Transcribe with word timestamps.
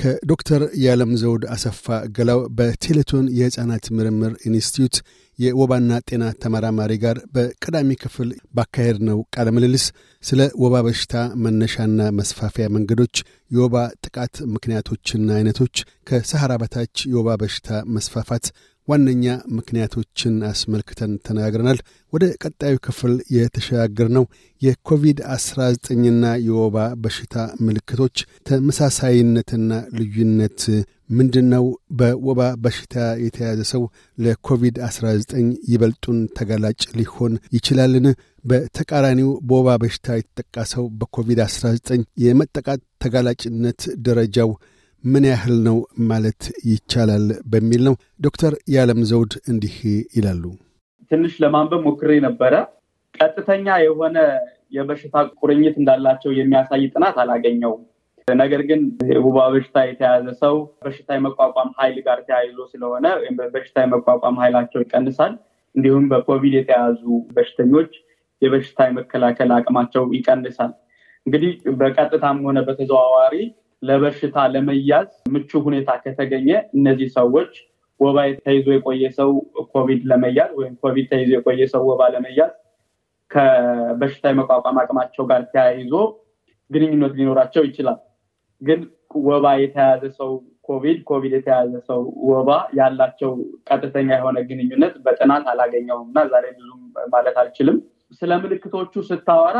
ከዶክተር 0.00 0.62
የዓለም 0.82 1.10
ዘውድ 1.20 1.42
አሰፋ 1.54 1.84
ገላው 2.16 2.40
በቴሌቶን 2.58 3.26
የሕፃናት 3.38 3.84
ምርምር 3.96 4.32
ኢንስቲትዩት 4.48 4.96
የወባና 5.38 5.98
ጤና 6.08 6.24
ተመራማሪ 6.42 6.92
ጋር 7.02 7.18
በቀዳሚ 7.34 7.90
ክፍል 8.02 8.28
ባካሄድነው 8.56 9.18
ቃለ 9.34 9.48
ምልልስ 9.56 9.84
ስለ 10.24 10.40
ወባ 10.62 10.82
በሽታ 10.86 11.14
መነሻና 11.44 12.08
መስፋፊያ 12.18 12.66
መንገዶች፣ 12.76 13.14
የወባ 13.50 13.76
ጥቃት 14.04 14.34
ምክንያቶችና 14.54 15.28
አይነቶች፣ 15.38 15.76
ከሰሐራ 16.10 16.52
በታች 16.62 16.96
የወባ 17.12 17.38
በሽታ 17.42 17.68
መስፋፋት 17.96 18.46
ዋነኛ 18.90 19.24
ምክንያቶችን 19.56 20.34
አስመልክተን 20.48 21.12
ተነጋግረናል። 21.26 21.78
ወደ 22.12 22.24
ቀጣዩ 22.42 22.74
ክፍል 22.86 23.12
የተሸጋገርነው 23.34 24.24
የኮቪድ-19ና 24.62 26.24
የወባ 26.46 26.76
በሽታ 27.04 27.34
ምልክቶች 27.66 28.16
ተመሳሳይነትና 28.48 29.70
ልዩነት 29.98 30.62
ምንድን 31.10 31.46
ነው? 31.52 31.64
በወባ 31.98 32.40
በሽታ 32.64 32.96
የተያዘ 33.24 33.60
ሰው 33.72 33.82
ለኮቪድ-19 34.18 35.32
ይበልጡን 35.72 36.18
ተጋላጭ 36.38 36.80
ሊሆን 36.98 37.32
ይችላልን? 37.56 38.06
በተቃራኒው 38.44 39.30
በወባ 39.48 39.70
በሽታ 39.82 40.08
የተጠቃ 40.18 40.66
ሰው 40.74 40.84
በኮቪድ-19 41.00 41.90
የመጠቃት 42.24 42.82
ተጋላጭነት 43.02 43.80
ደረጃው 44.06 44.50
ምን 45.04 45.24
ያህል 45.28 45.56
ነው 45.66 45.76
ማለት 46.10 46.42
ይቻላል 46.70 47.26
በሚል 47.52 47.82
ነው። 47.86 47.94
ዶክተር 48.20 48.52
የዓለም 48.72 49.00
ዘውድ 49.10 49.34
እንዲህ 49.50 49.76
ይላሉ። 50.16 50.42
ትንሽ 51.10 51.34
ለማንበብ 51.42 51.80
ሞክሬ 51.86 52.10
ነበረ። 52.26 52.54
ቀጥተኛ 53.14 53.66
የሆነ 53.84 54.18
የበሽታ 54.76 55.14
ቁርኝት 55.38 55.76
እንዳላቸው 55.80 56.32
የሚያሳይ 56.34 56.84
ጥናት 56.92 57.16
አላገኘውም። 57.22 57.80
ነገር 58.28 58.60
ግን 58.68 58.80
ወባ 59.24 59.38
በሽታ 59.52 59.78
የተያዘ 59.86 60.26
ሰው 60.42 60.54
በሽታ 60.84 61.08
የመቋቋም 61.16 61.70
ኃይል 61.78 61.96
ጋር 62.06 62.18
ተያይዞ 62.26 62.58
ስለሆነ 62.72 63.06
በሽታ 63.54 63.76
የመቋቋም 63.84 64.36
ኃይላቸው 64.42 64.80
ይቀንሳል። 64.84 65.32
እንዲሁም 65.74 66.04
በኮቪድ 66.12 66.54
የተያዙ 66.58 67.02
በሽተኞች 67.34 67.90
የበሽታ 68.42 68.86
የመከላከል 68.88 69.50
አቅማቸው 69.56 70.04
ይቀንሳል። 70.16 70.70
እንግዲህ 71.26 71.50
በቀጥታም 71.80 72.38
ሆነ 72.46 72.58
በተዘዋዋሪ 72.68 73.34
ለበሽታ 73.82 74.36
ለመያዝ 74.54 75.10
ምቹ 75.34 75.50
ሁኔታ 75.66 75.90
ከተገኘ 76.02 76.48
እነዚህ 76.76 77.08
ሰዎች 77.18 77.52
ወባ 78.00 78.18
ተይዞ 78.44 78.66
የቆየ 78.74 79.04
ሰው 79.18 79.30
ኮቪድ 79.72 80.02
ለመያዝ 80.10 80.50
ወይም 80.58 80.74
ኮቪድ 80.82 81.06
ተይዞ 81.12 81.30
የቆየ 81.36 81.64
ሰው 81.72 81.82
ወባ 81.90 82.02
ለመያዝ 82.14 82.52
ከበሽታ 83.30 84.24
የመቋቋም 84.32 84.78
አቅማቸው 84.82 85.24
ጋር 85.30 85.42
ተያይዞ 85.52 85.92
ግንኙነት 86.70 87.12
ሊኖራቸው 87.18 87.62
ይችላል። 87.68 87.98
ግን 88.62 88.80
ወባ 89.26 89.46
የተያዘ 89.62 90.02
ሰው 90.18 90.30
ኮቪድ፣ 90.68 90.98
ኮቪድ 91.08 91.32
የተያዘ 91.36 91.72
ሰው 91.88 92.00
ወባ 92.30 92.48
ያላቸው 92.78 93.30
ቀጥተኛ 93.68 94.08
የሆነ 94.18 94.38
ግንኙነት 94.50 94.94
በጥናት 95.04 95.46
አላገኘውም 95.52 96.08
እና 96.10 96.20
ዛሬ 96.32 96.44
ብዙም 96.58 96.82
ማለት 97.14 97.36
አልችልም። 97.42 97.78
ስለ 98.20 98.32
ምልክቶቹ 98.42 99.02
ስታወራ 99.08 99.58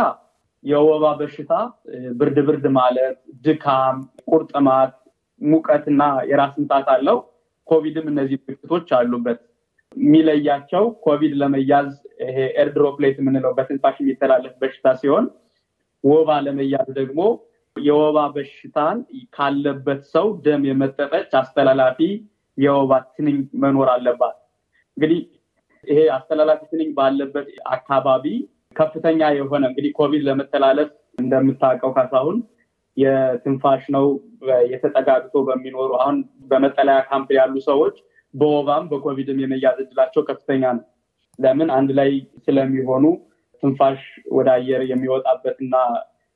የወባ 0.64 1.05
በሽታ 1.19 1.53
ብርድ 2.19 2.39
ብርድ 2.47 2.64
ማለት፣ 2.77 3.16
ድካም፣ 3.44 3.98
ቁርጥማት፣ 4.30 4.92
ሙቀትና 5.41 6.00
የራስ 6.30 6.55
ምታት 6.62 6.89
አለው። 6.94 7.19
ኮቪድም 7.69 8.06
እነዚህ 8.12 8.38
ምልክቶች 8.43 8.88
አሉበት። 8.99 9.38
የሚለያቸው 9.97 10.84
ኮቪድ 11.04 11.32
ለመያዝ 11.41 11.88
ይሄ 12.22 12.37
air 12.62 12.79
droplet 12.79 13.16
የምንለው 13.20 13.53
በትንፋሽ 13.56 13.97
የሚተላለፍ 14.00 14.54
በሽታ 14.60 14.87
ሲሆን 15.00 15.25
ወባ 16.04 16.31
ለመያዝ 16.47 16.88
ደግሞ 16.99 17.20
የወባ 17.76 18.19
በሽታን 18.34 18.99
ካለበት 19.34 20.00
ሰው 20.15 20.26
ደም 20.44 20.62
የመጠጠች 20.69 21.31
አስተላላፊ 21.41 21.99
የወባ 22.59 22.93
ትንኝ 23.15 23.37
መኖር 23.62 23.88
አለባት። 23.93 24.37
እንግዲህ 24.97 25.20
ይሄ 25.84 25.99
አስተላላፊ 26.16 26.60
ትንኝ 26.72 26.88
ባለበት 26.97 27.47
አካባቢ 27.70 28.25
ከፍተኛ 28.80 29.20
የሆነ 29.36 29.62
እንግዲህ 29.70 29.92
ኮቪድ 29.98 30.22
ለመተላለፍ 30.28 30.91
እንደምታውቀው 31.18 31.91
ካሳሁን 31.96 32.36
የትንፋሽ 32.96 33.82
ነው 33.94 34.06
የተጠጋግቶ 34.72 35.34
በሚኖሩ 35.48 35.91
አሁን 35.98 36.16
በመጠለያ 36.50 36.98
ካምፕ 37.08 37.28
ያሉ 37.38 37.54
ሰዎች 37.69 37.96
በወባም 38.34 38.84
በኮቪድም 38.90 39.38
የመያዝ 39.42 39.78
እድላቸው 39.84 40.22
ከፍተኛ 40.28 40.64
ነው። 40.76 40.84
ለምን 41.38 41.69
አንድ 41.76 41.90
ላይ 41.98 42.10
ስለሚሆኑ 42.44 43.04
ትንፋሽ 43.62 44.00
ወደ 44.36 44.48
አየር 44.56 44.82
የሚወጣበት 44.90 45.56
እና 45.64 45.76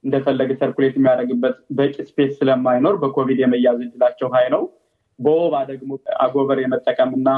እንደፈለገ 0.05 0.51
circulate 0.61 0.95
የሚያደርግበት 0.99 1.57
በቂ 1.77 1.95
space 2.09 2.33
ስለማይኖር 2.39 2.95
በኮቪድ 3.03 3.39
የመያዝ 3.43 3.79
እድላቸው 3.87 4.29
high 4.35 4.47
ነው። 4.55 4.63
በወባ 5.19 5.55
ደግሞ 5.71 5.91
አጎበር 6.25 6.59
የመጠቀም 6.63 7.11
እና 7.19 7.29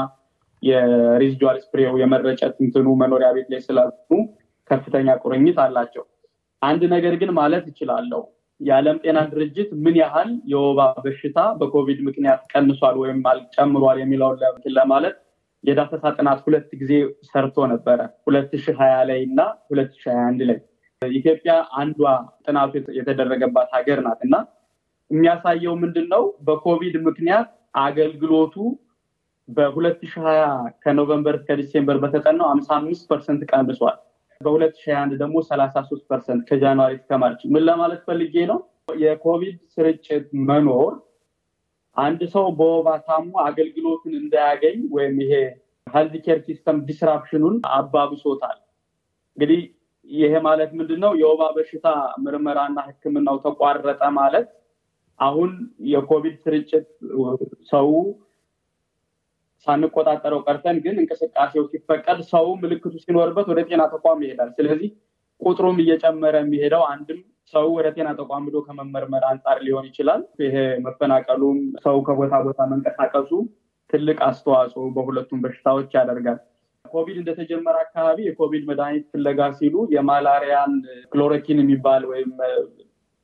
የ 0.63 0.82
residual 0.82 1.57
spray 1.63 1.86
ው 1.86 1.95
የመረጨት 2.01 2.55
እንትኑ 2.65 2.87
መኖሪያ 3.01 3.29
ቤት 3.35 3.49
ላይ 3.53 3.61
ስላሉ 3.65 3.91
ከፍተኛ 4.69 5.15
ቁርኝት 5.23 5.57
አላቸው። 5.63 6.03
አንድ 6.61 6.81
ነገር 6.93 7.13
ግን 7.21 7.31
ማለት 7.39 7.65
እችላለሁ 7.71 8.21
የዓለም 8.61 8.97
ጤና 9.03 9.19
ድርጅት 9.31 9.69
ምን 9.83 9.95
ያህል 10.01 10.29
የወባ 10.51 10.79
በሽታ 11.03 11.39
በኮቪድ 11.59 11.99
ምክንያት 12.07 12.41
ቀንሷል 12.53 12.95
ወይም 13.01 13.19
ጨምሯል 13.55 13.97
የሚለውን 14.01 14.39
ለማለት 14.77 15.17
የዳሰሳ 15.63 16.05
ጥናት 16.17 16.39
ሁለት 16.45 16.69
ጊዜ 16.81 16.93
ሰርቶ 17.29 17.65
ነበረ። 17.71 17.99
ሁለት 18.27 18.51
ሺህ 18.63 18.75
ሀያ 18.81 18.95
ላይ 19.09 19.19
እና 19.27 19.39
ሁለት 19.69 19.91
ሺህ 19.95 20.09
ሀያ 20.09 20.23
አንድ 20.29 20.41
ላይ። 20.49 20.59
ኢትዮጵያ 21.01 21.53
አንዷ 21.79 22.01
ጥናቱ 22.45 22.71
የተደረገባት 22.97 23.69
ሀገር 23.75 23.99
ናት 24.05 24.19
እና 24.27 24.35
የሚያሳየው 25.11 25.73
ምንድን 25.83 26.07
ነው 26.13 26.23
በኮቪድ 26.47 26.95
ምክንያት 27.07 27.49
አገልግሎቱ 27.81 28.55
በሁለት 29.49 29.99
ሺህ 30.03 30.23
ሀያ 30.25 30.43
ከ 30.83 30.93
November 30.93 31.35
እስከ 31.39 31.55
December 31.59 31.97
በተጠናው 32.03 32.49
ሀምሳ 32.51 32.69
አምስት 32.79 33.03
percent 33.11 33.43
ቀንሷል 33.51 33.97
በሁለት 34.41 34.75
ሺህ 34.81 34.95
አንድ 34.99 35.13
ደግሞ 35.21 35.37
ሰላሳ 35.49 35.75
ሶስት 35.89 36.03
percent 36.09 36.41
ከ 36.49 36.59
January 36.59 36.93
እስከ 36.97 37.11
March 37.21 37.41
ምን 37.53 37.63
ለማለት 37.67 38.01
ፈልጌ 38.07 38.35
ነው? 38.51 38.59
የኮቪድ 39.01 39.55
ስርጭት 39.73 40.25
መኖር 40.49 40.91
አንድ 41.97 42.21
ሰው 42.33 42.45
በወባ 42.57 42.89
ታሞ 43.07 43.31
አገልግሎቱን 43.45 44.13
እንዳያገኝ 44.19 44.77
ወይም 44.95 45.15
ይሄ 45.23 45.33
health 45.87 46.13
care 46.25 46.39
system 46.47 46.77
disruption 46.87 47.36
ኑን 47.36 47.55
አባብሶታል። 47.75 48.57
እንግዲህ 49.37 49.61
ይሄ 50.09 50.33
ማለት 50.45 50.71
ምንድን 50.79 50.99
ነው 51.05 51.11
የወባ 51.21 51.43
በሽታ 51.55 51.87
ምርመራና 52.23 52.77
ህክምናው 52.87 53.37
ተቋረጠ 53.45 54.03
ማለት 54.19 54.47
አሁን 55.19 55.51
የኮቪድ 55.91 56.35
ስርጭት 56.43 56.87
ሰው 57.71 57.87
ሳንቆጣጠረው 59.67 60.39
ቀርተን 60.45 60.77
ግን 60.85 60.95
እንቅስቃሴው 61.01 61.63
ሲፈቀድ 61.71 62.19
ሰው 62.31 62.45
ምልክቱ 62.61 62.93
ሲኖርበት 63.03 63.47
ወደ 63.51 63.59
ጤና 63.69 63.83
ተቋም 63.93 64.19
ይሄዳል። 64.25 64.49
ስለዚህ 64.57 64.89
ቁጥሩም 65.41 65.77
እየጨመረ 65.83 66.35
የሚሄደው 66.43 66.83
አንድም 66.91 67.19
ሰው 67.53 67.65
ወደ 67.75 67.87
ጤና 67.95 68.09
ተቋም 68.19 68.45
ሄዶ 68.47 68.57
ከመመርመር 68.65 69.23
አንጻር 69.29 69.57
ሊሆን 69.65 69.85
ይችላል። 69.89 70.21
ይሄ 70.45 70.55
መፈናቀሉም 70.85 71.57
ሰው 71.85 71.97
ከቦታ 72.07 72.35
ቦታ 72.47 72.59
መንቀሳቀሱ 72.71 73.31
ትልቅ 73.89 74.17
አስተዋጽኦ 74.27 74.85
በሁለቱም 74.95 75.41
በሽታዎች 75.43 75.91
ያደርጋል። 75.97 76.39
ኮቪድ 76.85 77.17
እንደተጀመረ 77.19 77.75
አካባቢ 77.85 78.17
የኮቪድ 78.25 78.63
መድኃኒት 78.69 79.05
ፍለጋ 79.13 79.39
ሲሉ 79.57 79.75
የማላሪያን 79.95 80.73
ክሎሮኪን 81.11 81.59
የሚባል 81.63 82.03
ወይም 82.11 82.31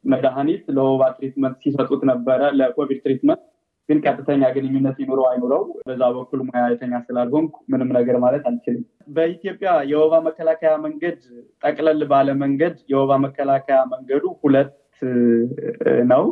መድኃኒት 0.06 0.64
ለወባ 0.76 1.04
treatment 1.18 1.58
ሲሰጡት 1.64 2.02
ነበረ 2.12 2.42
ለኮቪድ 2.60 3.00
treatment 3.06 3.44
ግን 3.90 3.98
ቀጥተኛ 4.04 4.44
ግንኙነት 4.56 4.98
ይኑረው 5.02 5.26
አይኑረው 5.30 5.64
በዛ 5.88 6.04
በኩል 6.16 6.42
ሙያተኛ 6.48 7.02
ስላልሆንኩ 7.08 7.56
ምንም 7.72 7.90
ነገር 7.98 8.18
ማለት 8.24 8.44
አልችልም። 8.50 8.84
በኢትዮጵያ 9.10 9.72
የወባ 9.90 10.22
መከላከያ 10.28 10.72
መንገድ 10.86 11.18
ጠቅለል 11.64 12.02
ባለ 12.12 12.30
መንገድ 12.44 12.76
የወባ 12.94 13.18
መከላከያ 13.26 13.80
መንገዱ 13.94 14.24
ሁለት 14.44 14.72
ነው። 16.12 16.24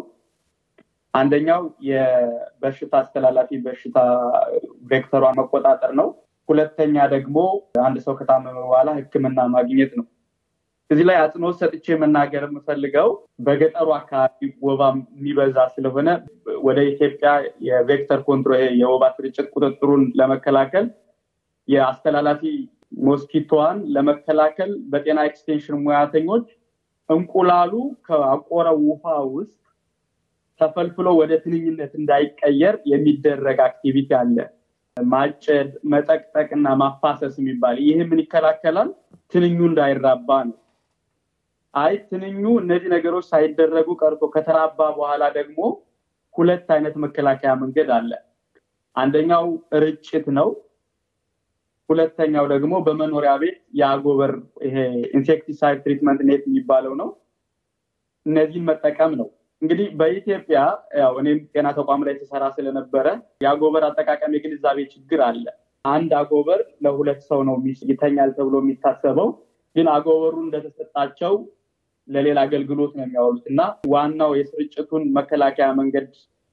አንደኛው 1.14 1.62
የበሽታ 1.88 2.94
አስተላላፊ 3.02 3.58
በሽታ 3.64 3.98
vector 4.92 5.13
ሯ 5.13 5.24
መቆጣጠር 5.40 5.92
ነው። 6.00 6.08
ሁለተኛ 6.50 6.96
ደግሞ 7.14 7.38
አንድ 7.84 7.98
ሰው 8.06 8.14
ከታመመ 8.20 8.56
በኋላ 8.64 8.90
ሕክምና 8.98 9.40
ማግኘት 9.56 9.92
ነው። 10.00 10.06
እዚህ 10.92 11.06
ላይ 11.08 11.18
አጽንኦት 11.20 11.56
ሰጥቼ 11.60 11.96
መናገር 12.02 12.44
የምፈልገው 12.46 13.10
በገጠሩ 13.46 13.88
አካባቢ 13.98 14.48
ወባ 14.68 14.82
የሚበዛ 15.14 15.58
ስለሆነ 15.76 16.10
ወደ 16.66 16.80
ኢትዮጵያ 16.90 17.30
የ 17.68 17.81
vector 17.81 18.20
control 18.28 18.64
የወባ 18.82 19.04
ስርጭት 19.16 19.48
ቁጥጥሩን 19.56 20.04
ለመከላከል 20.20 20.88
የአስተላላፊ 21.68 22.44
mosquito 23.04 23.49
ዋን 23.49 23.78
ለመከላከል 23.96 24.72
በጤና 24.92 25.20
extension 25.30 25.78
ሙያተኞች 25.84 26.48
እንቁላሉ 27.10 27.74
ካቆረ 28.08 28.68
ውሃ 28.84 29.06
ውስጥ 29.36 29.58
ተፈልፍሎ 30.62 31.10
ወደ 31.20 31.34
ትንኝነት 31.44 31.94
እንዳይቀየር 32.00 32.76
የሚደረግ 32.92 33.60
activity 33.68 34.12
አለ። 34.20 34.38
ማጨድ፣ 34.98 35.70
መጠቅጠቅ 35.92 36.50
እና 36.58 36.68
ማፋሰስ 36.82 37.36
የሚባል 37.40 37.78
ይህ 37.86 38.00
ምን 38.10 38.20
ይከላከላል? 38.24 38.90
ትንኙ 39.34 39.60
እንዳይራባ 39.70 40.30
ነው። 40.50 40.58
አይ 41.74 41.94
ትንኙ 42.08 42.44
እነዚህ 42.62 42.90
ነገሮች 42.94 43.26
ሳይደረጉ 43.32 43.90
ቀርቶ 44.02 44.24
ከተራባ 44.34 44.80
በኋላ 44.98 45.24
ደግሞ 45.38 45.60
ሁለት 46.36 46.68
አይነት 46.76 46.96
መከላከያ 47.04 47.52
መንገድ 47.62 47.90
አለ። 47.98 48.12
አንደኛው 48.96 49.46
ርጭት 49.84 50.26
ነው። 50.38 50.50
ሁለተኛው 51.90 52.46
ደግሞ 52.54 52.74
በመኖሪያ 52.86 53.32
ቤት 53.42 53.58
የአጎበር 53.80 54.32
ይሄ 54.66 54.76
insecticide 55.18 55.80
treatment 55.86 56.22
net 56.30 56.44
የሚባለው 56.50 56.94
ነው። 57.02 57.10
እነዚህን 58.26 58.68
መጠቀም 58.70 59.14
ነው። 59.22 59.28
እንግዲህ 59.62 59.88
በኢትዮጵያ 60.00 60.60
ያው 61.02 61.14
እኔም 61.22 61.40
ጤና 61.54 61.68
ተቋም 61.78 62.04
ላይ 62.08 62.14
እሰራ 62.22 62.44
ስለነበረ 62.56 63.08
የአጎበር 63.44 63.84
አጠቃቀም 63.90 64.36
የግንዛቤ 64.36 64.78
ችግር 64.94 65.20
አለ። 65.28 65.46
አንድ 65.86 66.12
አጎበር 66.20 66.60
ለሁለት 66.84 67.22
ሰው 67.30 67.40
ነው 67.48 67.56
ይተኛል 67.92 68.32
ተብሎ 68.38 68.56
የሚታሰበው፣ 68.62 69.30
ግን 69.76 69.88
አጎበሩ 69.94 70.36
እንደተሰጣቸው 70.46 71.34
ለሌላ 72.08 72.40
አገልግሎት 72.48 72.92
ነው 72.98 73.04
የሚያወሉት 73.06 73.46
እና 73.52 73.62
ዋናው 73.92 74.32
የስርጭቱን 74.40 75.04
መከላከያ 75.18 75.68
መንገድ 75.80 76.08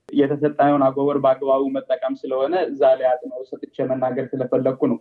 የተሰጠነውን 0.08 0.82
አጎበር 0.86 1.16
በአግባቡ 1.24 1.62
መጠቀም 1.76 2.14
ስለሆነ 2.20 2.54
እዛ 2.70 2.82
ላይ 2.98 3.06
አጽንኦት 3.10 3.48
ሰጥቼ 3.52 3.86
መናገር 3.90 4.26
ስለፈለግኩ 4.32 4.82
ነው። 4.92 4.98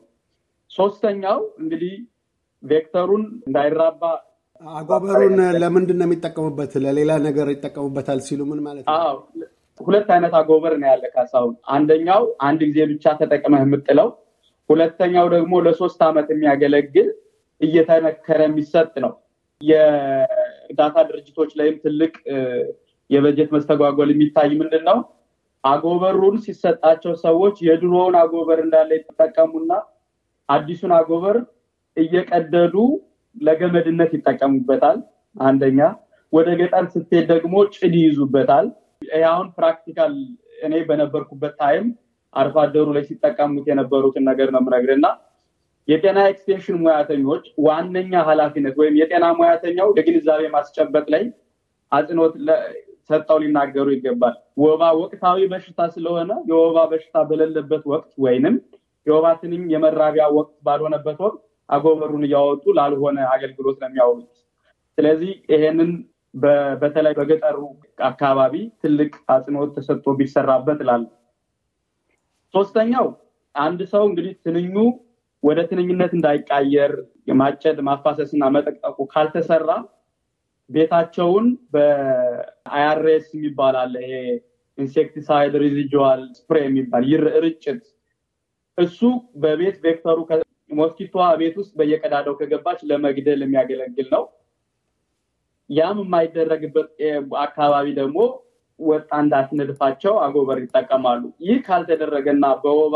ሶስተኛው 0.72 1.40
እንግዲህ 1.62 1.94
ቬክተሩን 2.64 3.24
እንዳይራባ 3.48 4.02
አጎበሩን 4.62 5.34
ለምንድን 5.64 5.98
ነው 6.00 6.08
የሚጠቀሙበት? 6.08 6.72
ለሌላ 6.84 7.12
ነገር 7.28 7.48
ይጠቀሙበታል 7.54 8.20
ሲሉ 8.28 8.42
ምን 8.50 8.60
ማለት 8.68 8.86
ነው? 8.88 9.18
ሁለት 9.80 10.08
አይነት 10.16 10.34
አጎበር 10.40 10.74
ነው 10.82 10.88
ያለ 10.92 11.04
ካሳሁን። 11.16 11.54
አንደኛው 11.76 12.24
አንድ 12.42 12.62
ጊዜ 12.70 12.80
ብቻ 12.92 13.06
ተጠቅመህ 13.20 13.62
የምጥለው፣ 13.66 14.10
ሁለተኛው 14.70 15.28
ደግሞ 15.36 15.54
ለሶስት 15.66 16.00
ዓመት 16.08 16.28
የሚያገለግል 16.34 17.10
እየተነከረ 17.62 18.40
የሚሰጥ 18.48 18.94
ነው። 19.06 19.14
የእርዳታ 19.62 20.98
ድርጅቶች 21.10 21.52
ላይም 21.60 21.76
ትልቅ 21.84 22.14
የበጀት 23.10 23.50
መስተጓጎል 23.56 24.10
የሚታይ 24.14 24.50
ምንድን 24.62 24.84
ነው 24.90 24.98
አጎበሩን 25.64 26.36
ሲሰጣቸው 26.46 27.14
ሰዎች 27.24 27.56
የድሮውን 27.68 28.16
አጎበር 28.22 28.60
እንዳለ 28.66 28.90
ይጠቀሙና 29.00 29.72
አዲሱን 30.50 30.92
አጎበር 30.98 31.38
እየቀደዱ 31.98 32.76
ለገመድነት 33.36 34.12
ይጠቀሙበታል። 34.18 35.00
አንደኛ 35.36 35.80
ወደ 36.34 36.50
ገጠር 36.60 36.86
ስትሄድ 36.94 37.26
ደግሞ 37.32 37.56
ጭድ 37.76 37.94
ይይዙበታል። 38.00 38.68
አሁን 39.28 39.48
practical 39.58 40.14
እኔ 40.64 40.74
በነበርኩበት 40.88 41.54
time 41.60 41.88
አርሶ 42.34 42.56
ላይ 42.96 43.04
ሲጠቀሙት 43.10 43.66
የነበሩትን 43.70 44.24
ነገር 44.30 44.48
ነው 44.54 44.62
የምነግርህ 44.62 45.00
የጤና 45.88 46.20
extension 46.32 46.78
ሙያተኞች 46.82 47.46
ዋነኛ 47.66 48.24
ኃላፊነት 48.30 48.76
ወይም 48.82 48.96
የጤና 49.00 49.26
ሙያተኛው 49.38 49.90
የግንዛቤ 49.98 50.42
ማስጨበጥ 50.56 51.06
ላይ 51.14 51.24
አጽንኦት 51.92 52.34
ሰጠው 53.10 53.38
ሊናገሩ 53.44 53.88
ይገባል። 53.96 54.34
ወባ 54.62 54.84
ወቅታዊ 55.02 55.40
በሽታ 55.52 55.82
ስለሆነ 55.94 56.32
የወባ 56.50 56.78
በሽታ 56.92 57.18
በሌለበት 57.30 57.84
ወቅት 57.92 58.12
ወይንም 58.24 58.56
የወባ 59.08 59.28
ትንኝ 59.42 59.64
የመራቢያ 59.74 60.26
ወቅት 60.38 60.56
ባልሆነበት 60.66 61.20
ወቅት 61.26 61.40
አጎበሩን 61.70 62.24
እያወጡ 62.28 62.66
ላልሆነ 62.78 63.18
አገልግሎት 63.34 63.78
ነው 63.82 63.88
የሚያውሉት። 63.90 64.34
ስለዚህ 64.98 65.32
ይሄንን 65.54 65.92
በተለይ 66.82 67.14
በገጠሩ 67.18 67.58
አካባቢ 68.08 68.54
ትልቅ 68.84 69.12
አጽንኦት 69.34 69.72
ተሰጥቶ 69.78 70.16
ቢሰራበት 70.20 70.80
ላሉ 70.90 71.04
ሶስተኛው 72.54 73.08
አንድ 73.56 73.80
ሰው 73.94 74.04
እንግዲህ 74.10 74.34
ትንኙ 74.46 74.76
ወደ 75.44 75.60
ትንኝነት 75.70 76.12
እንዳይቃየር 76.18 76.92
የማጨድ 77.30 77.78
ማፋሰስ 77.88 78.30
እና 78.36 78.46
መጠቅጠቁ 78.56 78.98
ካልተሰራ 79.12 79.72
ቤታቸውን 80.70 81.46
በ 81.74 82.35
IRS 82.35 83.28
የሚባል 83.36 83.76
አለ። 83.84 83.94
ይሄ 84.06 84.16
insecticide 84.78 85.54
residual 85.64 86.24
spray 86.38 86.58
የሚባል 86.66 87.06
ርጭት፣ 87.46 87.84
እሱ 88.78 89.00
በቤት 89.44 89.78
vector 89.86 90.10
ሩ 90.10 90.18
mosquito 90.72 91.11
ዋ 91.11 91.26
ቤት 91.40 91.56
ውስጥ 91.62 91.72
በየቀዳዳው 91.80 92.34
ከገባች 92.40 92.80
ለመግደል 92.90 93.40
የሚያገለግል 93.44 94.08
ነው። 94.16 94.24
ያም 95.70 95.98
የማይደረግበት 96.04 96.90
አካባቢ 97.42 97.88
ደግሞ 98.00 98.18
ወጣ 98.80 99.10
እንዳትነድፋቸው 99.24 100.14
አጎበር 100.24 100.58
ይጠቀማሉ። 100.64 101.22
ይህ 101.46 101.60
ካልተደረገና 101.66 102.46
በወባ 102.64 102.96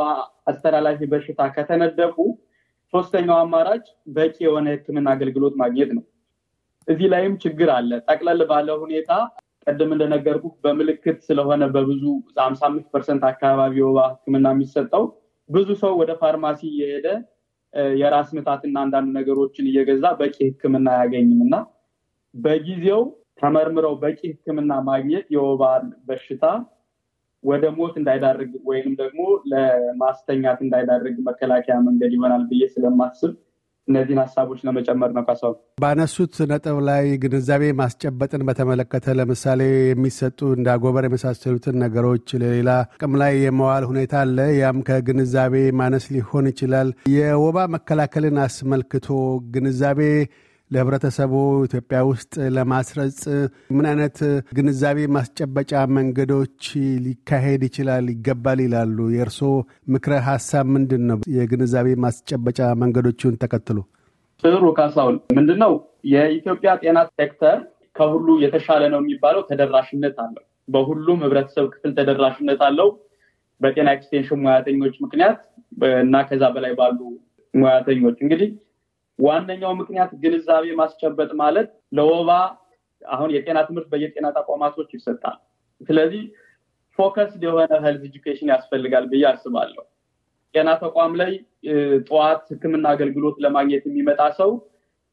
አስተላላፊ 0.51 0.99
በሽታ 1.11 1.41
ከተነደፉ 1.55 2.15
ሶስተኛው 2.93 3.37
አማራጭ 3.43 3.85
በቂ 4.15 4.35
የሆነ 4.45 4.67
ሕክምና 4.75 5.07
አገልግሎት 5.15 5.53
ማግኘት 5.61 5.91
ነው። 5.97 6.03
እዚህ 6.87 7.07
ላይም 7.13 7.33
ችግር 7.43 7.69
አለ። 7.75 7.91
ጠቅለል 8.07 8.41
ባለ 8.49 8.69
ሁኔታ 8.83 9.11
ቅድም 9.67 9.91
እንደነገርኩ 9.95 10.45
በምልክት 10.63 11.17
ስለሆነ 11.27 11.63
በብዙ 11.73 12.03
ሀምሳ 12.39 12.61
አምስት 12.69 12.87
percent 12.93 13.23
አካባቢ 13.29 13.75
የወባ 13.81 13.99
ሕክምና 14.13 14.47
የሚሰጠው 14.55 15.03
ብዙ 15.49 15.69
ሰው 15.81 15.93
ወደ 16.01 16.11
ፋርማሲ 16.21 16.61
እየሄደ 16.71 17.07
የራስ 17.95 18.29
ምታትና 18.37 18.77
አንዳንድ 18.85 19.09
ነገሮችን 19.17 19.67
እየገዛ 19.69 20.05
በቂ 20.19 20.35
ሕክምና 20.47 20.87
አያገኝም 20.95 21.41
እና 21.45 21.55
በጊዜው 22.33 23.01
ተመርምረው 23.41 23.93
በቂ 24.01 24.19
ሕክምና 24.31 24.73
ማግኘት 24.87 25.27
የወባን 25.35 25.85
በሽታ 26.07 26.45
ወደ 27.43 27.63
ሞት 27.77 27.93
እንዳይዳርግ 27.99 28.51
ወይንም 28.69 28.93
ደግሞ 28.99 29.21
ለማስተኛት 29.51 30.59
እንዳይዳርግ 30.65 31.15
መከላከያ 31.29 31.77
መንገድ 31.87 32.11
ይሆናል 32.15 32.43
ብዬ 32.49 32.63
ስለማስብ 32.73 33.31
እነዚህን 33.87 34.19
ሀሳቦች 34.23 34.59
ለመጨመር 34.65 35.11
ነው። 35.15 35.23
ካሳው 35.27 35.53
ባነሱት 35.81 36.35
ነጥብ 36.51 36.77
ላይ 36.89 37.05
ግንዛቤ 37.23 37.63
ማስጨበጥን 37.79 38.43
በተመለከተ 38.47 39.15
ለምሳሌ 39.19 39.61
የሚሰጡ 39.89 40.39
እንደ 40.57 40.67
አጎበር 40.73 41.05
የመሳሰሉትን 41.07 41.79
ነገሮች 41.83 42.27
ለሌላ 42.41 42.69
ጥቅም 42.93 43.15
ላይ 43.21 43.33
የመዋል 43.45 43.85
ሁኔታ 43.91 44.13
አለ። 44.23 44.37
ያም 44.59 44.79
ከግንዛቤ 44.89 45.55
ማነስ 45.81 46.05
ሊሆን 46.15 46.47
ይችላል። 46.51 46.91
የወባ 47.15 47.65
መከላከልን 47.75 48.39
አስመልክቶ 48.45 49.09
ግንዛቤ 49.55 50.01
ለህብረተሰቡ 50.71 51.33
ኢትዮጵያ 51.65 51.99
ውስጥ 52.09 52.33
ለማስረጽ 52.55 53.19
ምን 53.77 53.85
አይነት 53.89 54.17
ግንዛቤ 54.57 54.99
ማስጨበጫ 55.15 55.81
መንገዶች 55.97 56.61
ሊካሄድ 57.05 57.63
ይችላል 57.67 58.05
ይገባል 58.13 58.59
ይላሉ? 58.65 58.97
የእርስዎ 59.15 59.51
ምክረ 59.93 60.13
ሀሳብ 60.27 60.65
ምንድን 60.75 61.03
ነው? 61.09 61.19
የግንዛቤ 61.37 61.87
ማስጨበጫ 62.05 62.59
መንገዶቹን 62.83 63.35
ተከትሎ። 63.43 63.77
ጥሩ 64.43 64.63
ካሳሁን፣ 64.77 65.17
ምንድን 65.37 65.59
ነው 65.63 65.73
የኢትዮጵያ 66.11 66.71
ጤና 66.83 66.99
ሴክተር 67.13 67.57
ከሁሉ 67.95 68.27
የተሻለ 68.43 68.83
ነው 68.93 68.99
የሚባለው 69.03 69.41
ተደራሽነት 69.49 70.17
አለው። 70.23 70.43
በሁሉም 70.67 71.19
ህብረተሰብ 71.25 71.65
ክፍል 71.73 71.91
ተደራሽነት 71.97 72.61
አለው። 72.67 72.89
በጤና 73.61 73.89
extension 73.95 74.39
ሙያተኞች 74.43 74.95
ምክንያት 75.03 75.39
እና 76.03 76.15
ከዛ 76.29 76.43
በላይ 76.55 76.73
ባሉ 76.79 76.99
ሙያተኞች 77.53 78.17
እንግዲህ 78.25 78.49
ዋነኛው 79.21 79.73
ምክንያት 79.79 80.11
ግንዛቤ 80.21 80.65
ማስጨበጥ 80.79 81.31
ማለት 81.41 81.67
ለወባ 81.97 82.29
አሁን 83.01 83.29
የጤና 83.35 83.59
ትምህርት 83.67 83.87
በየጤና 83.91 84.27
ተቋማቶች 84.37 84.89
ይሰጣል። 84.97 85.37
ስለዚህ 85.81 86.23
focused 86.99 87.41
የሆነ 87.47 87.73
health 87.83 88.03
education 88.09 88.51
ያስፈልጋል 88.53 89.05
ብዬ 89.11 89.23
አስባለሁ። 89.31 89.83
ጤና 90.53 90.69
ተቋም 90.81 91.13
ላይ 91.21 91.31
ጠዋት 92.07 92.43
ሕክምና 92.51 92.85
አገልግሎት 92.95 93.37
ለማግኘት 93.45 93.83
የሚመጣ 93.89 94.21
ሰው 94.39 94.51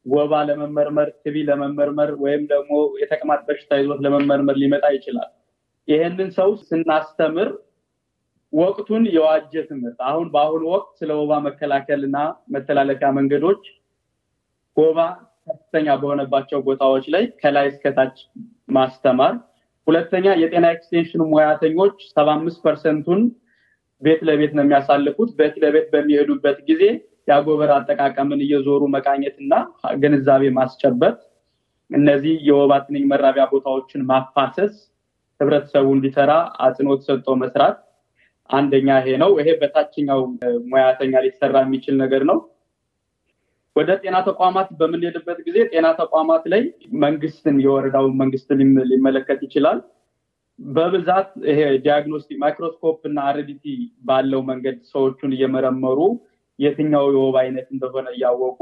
ወባ 0.05 0.33
ለመመርመር፣ 0.49 1.09
TB 1.23 1.35
ለመመርመር 1.49 2.11
ወይም 2.23 2.43
ደግሞ 2.51 2.71
የተቅማጥ 3.01 3.41
በሽታ 3.47 3.79
ይዞት 3.81 3.99
ለመመርመር 4.05 4.55
ሊመጣ 4.61 4.85
ይችላል። 4.95 5.29
ይህንን 5.87 6.29
ሰው 6.37 6.49
ስናስተምር 6.67 7.49
ወቅቱን 8.53 9.03
የዋጀ 9.15 9.53
ትምህርት 9.69 9.99
አሁን 10.09 10.27
በአሁኑ 10.33 10.63
ወቅት 10.73 10.91
ስለ 10.99 11.11
ወባ 11.19 11.33
መከላከል 11.47 12.01
እና 12.07 12.17
መተላለፊያ 12.53 13.09
መንገዶች 13.17 13.63
ወባ 14.79 14.99
ከፍተኛ 15.47 15.87
በሆነባቸው 16.01 16.59
ቦታዎች 16.67 17.05
ላይ 17.13 17.23
ከላይ 17.41 17.67
እስከታች 17.71 18.17
ማስተማር። 18.75 19.33
ሁለተኛ 19.87 20.25
የጤና 20.41 20.65
extension 20.75 21.21
ሙያተኞች 21.29 21.95
ሰባ 22.09 22.27
አምስት 22.37 22.59
percent 22.65 23.01
ኡን 23.01 23.21
ቤት 24.01 24.21
ለቤት 24.27 24.51
ነው 24.57 24.63
የሚያሳልፉት። 24.65 25.29
ቤት 25.39 25.55
ለቤት 25.63 25.87
በሚሄዱበት 25.93 26.59
ጊዜ 26.69 26.83
የአጎበር 27.27 27.71
አጠቃቀምን 27.75 28.39
እየዞሩ 28.45 28.81
መቃኘት 28.93 29.35
እና 29.43 29.53
ግንዛቤ 30.01 30.43
ማስጨበጥ፣ 30.57 31.17
እነዚህ 31.89 32.35
የወባ 32.47 32.71
ትንኝ 32.85 33.03
መራቢያ 33.11 33.45
ቦታዎችን 33.51 34.01
ማፋሰስ፣ 34.09 34.73
ህብረተሰቡ 35.39 35.87
እንዲሰራ 35.95 36.31
አጽንኦት 36.65 37.01
ሰጥቶ 37.07 37.35
መስራት 37.41 37.77
አንደኛ 38.49 38.89
ይሄ 39.01 39.17
ነው። 39.23 39.31
ይሄ 39.39 39.49
በታችኛው 39.61 40.21
ሙያተኛ 40.71 41.13
ሊሰራ 41.25 41.57
የሚችል 41.65 41.95
ነገር 42.03 42.23
ነው። 42.31 42.37
ወደ 43.75 43.91
ጤና 44.01 44.17
ተቋማት 44.27 44.69
በምንሄድበት 44.79 45.39
ጊዜ 45.47 45.57
ጤና 45.71 45.87
ተቋማት 45.99 46.43
ላይ 46.53 46.61
መንግስትን 47.03 47.57
የወረዳውን 47.63 48.13
መንግስት 48.21 48.49
ሊመለከት 48.91 49.39
ይችላል። 49.47 49.79
በብዛት 50.59 51.29
ይሄ 51.49 51.59
diagnostic 51.85 52.37
microscope 52.41 52.97
እና 53.09 53.19
RDT 53.29 53.65
ባለው 54.07 54.41
መንገድ 54.49 54.77
ሰዎቹን 54.91 55.33
እየመረመሩ 55.35 55.99
የትኛው 56.59 57.05
የወባ 57.13 57.35
አይነት 57.43 57.67
እንደሆነ 57.75 58.07
እያወቁ 58.15 58.59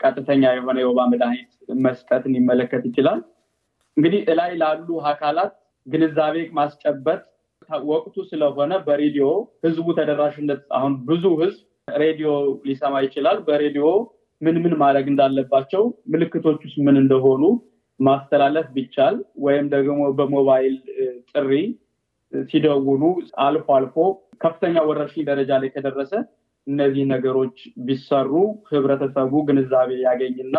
ቀጥተኛ 0.00 0.44
የሆነ 0.56 0.78
የወባ 0.82 1.00
መድኃኒት 1.12 1.50
መስጠትን 1.84 2.34
ይመለከት 2.38 2.82
ይችላል። 2.90 3.20
እንግዲህ 3.96 4.20
እላይ 4.32 4.52
ላሉ 4.62 4.88
አካላት 5.10 5.52
ግንዛቤ 5.86 6.36
ማስጨበጥ 6.58 7.20
ወቅቱ 7.90 8.16
ስለሆነ 8.30 8.72
በሬዲዮ 8.86 9.26
ህዝቡ 9.64 9.86
ተደራሽነት 9.98 10.62
አሁን 10.78 10.94
ብዙ 11.08 11.24
ህዝብ 11.42 11.60
ሬዲዮ 11.98 12.30
ሊሰማ 12.68 12.94
ይችላል። 13.06 13.38
በሬዲዮ 13.46 13.86
ምን 14.42 14.56
ምን 14.62 14.74
ማድረግ 14.80 15.06
እንዳለባቸው 15.10 15.82
ምልክቶቹስ 16.12 16.74
ምን 16.86 16.96
እንደሆኑ 17.02 17.42
ማስተላለፍ 18.00 18.66
ቢቻል 18.76 19.16
ወይም 19.44 19.66
ደግሞ 19.74 20.00
በሞባይል 20.18 20.76
ጥሪ 21.32 21.50
ሲደውሉ 22.32 23.02
አልፎ 23.46 23.66
አልፎ 23.76 23.96
ከፍተኛ 24.44 24.76
ወረርሽኝ 24.88 25.24
ደረጃ 25.30 25.50
ላይ 25.62 25.70
ከደረሰ 25.74 26.12
እነዚህ 26.66 27.04
ነገሮች 27.12 27.56
ቢሰሩ 27.86 28.32
ህብረተሰቡ 28.70 29.32
ግንዛቤ 29.48 29.90
ያገኝና 30.06 30.56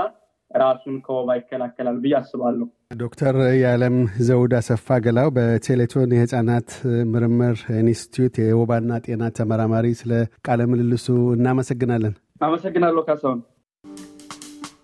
ራሱን 0.51 0.95
ከወባ 1.05 1.35
ይከላከላል 1.37 1.95
ብዬ 2.01 2.13
አስባለሁ። 2.19 2.65
ዶክተር 2.99 3.35
የዓለም 3.61 3.95
ዘውድ 4.27 4.53
አሰፋ 4.59 4.97
ገላው 5.05 5.29
በቴሌቶን 5.37 6.11
የህፃናት 6.15 6.69
ምርምር 7.13 7.55
ኢንስቲትዩት 7.79 8.35
የወባና 8.43 8.99
ጤና 9.05 9.31
ተመራማሪ፣ 9.39 9.87
ስለ 10.01 10.11
ቃለ 10.47 10.61
ምልልሱ 10.71 11.07
እናመሰግናለን። 11.37 12.13
አመሰግናለሁ 12.47 13.03
ካሳሁን። 13.09 13.41